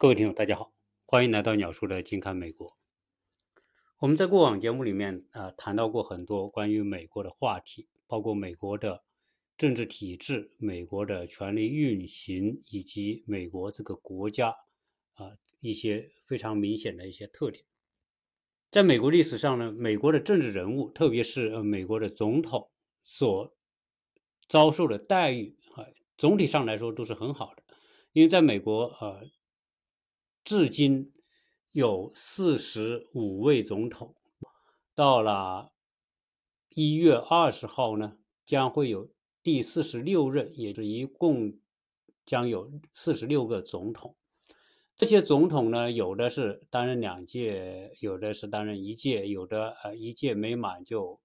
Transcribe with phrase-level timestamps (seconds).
[0.00, 0.72] 各位听友，大家好，
[1.06, 2.78] 欢迎来到鸟叔的近看美国。
[3.98, 9.02] 我们在过往节目里面啊谈到过很多关于美国的话题，包括美国的
[9.56, 14.50] 政治体制、美国的权力运行以及美国这个国家
[15.14, 17.64] 啊一些非常明显的一些特点。
[18.70, 22.70] 在美国历史上呢，美国的政治人物，特别是呃美国的总统
[23.02, 23.52] 所
[24.48, 25.86] 遭受的待遇啊，
[26.16, 27.64] 总体上来说都是很好的，
[28.12, 29.28] 因为在美国呃。
[30.48, 31.12] 至今
[31.72, 34.14] 有四十五位总统，
[34.94, 35.72] 到了
[36.70, 38.16] 一月二十号呢，
[38.46, 39.10] 将会有
[39.42, 41.58] 第四十六任，也就一共
[42.24, 44.16] 将有四十六个总统。
[44.96, 51.20] 这些总统呢，有的是担任两届，有的是担任一届，有的呃一届没满就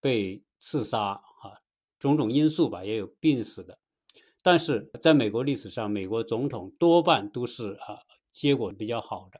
[0.00, 1.58] 被刺杀啊，
[1.98, 3.80] 种种因素吧，也有病死的。
[4.44, 7.98] 但是在美国历史上，美国总统多半都是啊。
[8.40, 9.38] 结果比较好的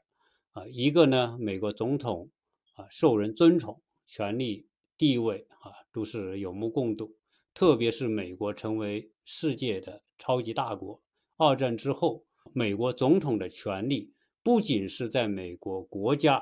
[0.51, 2.29] 啊，一个呢，美国总统
[2.73, 7.17] 啊受人尊崇，权力地位啊都是有目共睹。
[7.51, 11.01] 特别是美国成为世界的超级大国，
[11.35, 14.13] 二战之后，美国总统的权力
[14.43, 16.35] 不仅是在美国国家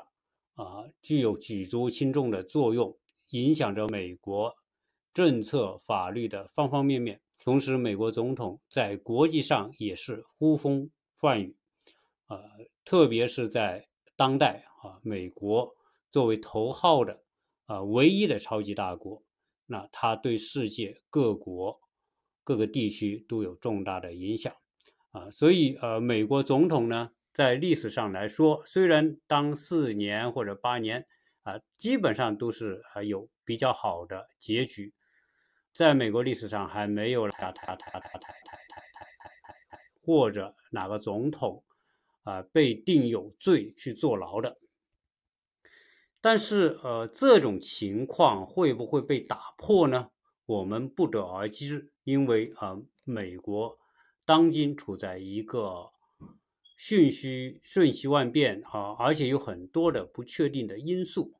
[0.55, 2.93] 啊具有举足轻重的作用，
[3.29, 4.53] 影响着美国
[5.13, 7.21] 政策法律的方方面面。
[7.41, 11.55] 同时，美国总统在国际上也是呼风唤雨。
[12.29, 12.39] 呃，
[12.85, 15.75] 特别是在当代啊，美国
[16.11, 17.23] 作为头号的
[17.65, 19.23] 啊唯一的超级大国，
[19.65, 21.81] 那它对世界各国
[22.43, 24.55] 各个地区都有重大的影响
[25.09, 25.31] 啊。
[25.31, 31.07] 所以呃，美国总统呢，在历史上来说，虽然当四年或者八年
[31.41, 34.93] 啊，基本上都是啊有比较好的结局，
[35.73, 41.63] 在美国历史上还没有台台台台台台台台台台或者哪个总统。
[42.29, 44.59] 啊，被定有罪去坐牢的，
[46.21, 50.11] 但是呃，这种情况会不会被打破呢？
[50.45, 53.79] 我们不得而知，因为啊，美国
[54.25, 55.87] 当今处在一个
[56.77, 61.33] 瞬息瞬息万变啊，而且有很多的不确定的因素，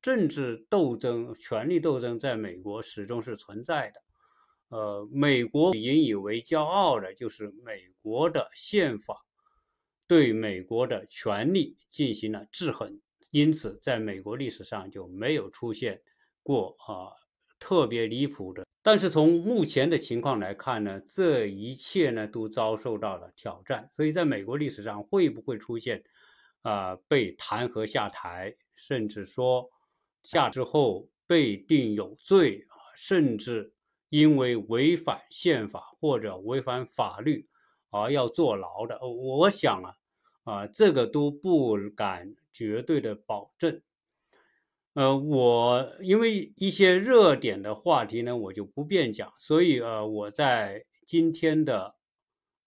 [0.00, 4.00] 政治斗争、权力斗争在美国始终是存在的。
[4.68, 9.25] 呃，美国引以为骄傲的就是美国的宪法。
[10.06, 13.00] 对美国的权力进行了制衡，
[13.30, 16.00] 因此在美国历史上就没有出现
[16.42, 17.10] 过啊
[17.58, 18.64] 特别离谱的。
[18.82, 23.88] 但是从目前的情况来看呢，这一切呢都遭受到了挑战。
[23.90, 26.04] 所以在美国历史上会不会出现
[26.62, 29.68] 啊被弹劾下台，甚至说
[30.22, 33.72] 下之后被定有罪啊，甚至
[34.08, 37.48] 因为违反宪法或者违反法律？
[37.90, 39.96] 而要坐牢的，我想啊，
[40.44, 43.80] 啊，这个都不敢绝对的保证。
[44.94, 51.94] 呃，我因为一些热点的话题呢，我就不便讲，所以呃，我在今天的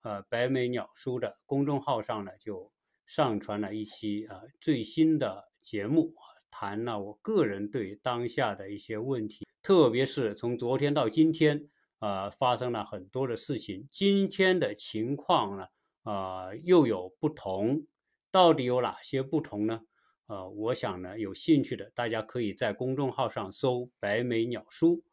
[0.03, 2.71] 呃白眉鸟书的公众号上呢，就
[3.05, 6.13] 上传了一期啊最新的节目，
[6.51, 11.67] 谈了我个人对当下的一些问题，特别是从昨天到今天。
[11.99, 13.87] 呃，发生了很多的事情。
[13.91, 15.67] 今天的情况呢，
[16.03, 17.85] 呃，又有不同。
[18.31, 19.81] 到底有哪些不同呢？
[20.27, 25.03] 呃，我想呢，有兴趣的大家可以在公众号上搜“白眉鸟书”，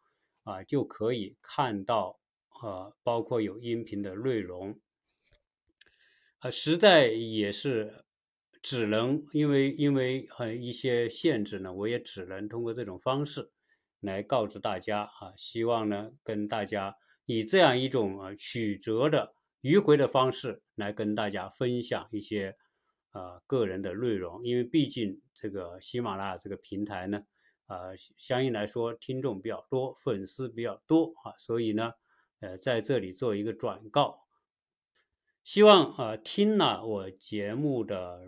[0.45, 2.21] 啊，就可以看到，
[2.63, 4.79] 呃，包括有音频的内容。
[6.41, 8.05] 呃，实在也是
[8.61, 13.51] 只能因为因为呃一些限制呢，我也只能通过这种方式。
[14.07, 16.97] 来告知大家啊，希望呢跟大家
[17.27, 22.57] 以这样一种啊曲折的迂回的方式来跟大家分享一些
[23.11, 27.25] 啊个人的内容，因为毕竟这个喜马拉雅这个平台呢，
[27.67, 31.93] 啊相应来说听众比较多，粉丝比较多啊，所以呢，
[32.41, 34.21] 呃在这里做一个转告，
[35.43, 38.21] 希望啊听了我节目的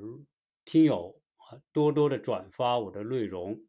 [0.65, 3.61] 听友啊多多的转发我的内容。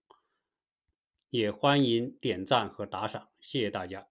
[1.30, 4.09] 也欢迎点赞和打赏，谢谢大家。